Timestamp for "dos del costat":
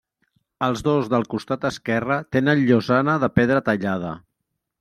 0.87-1.69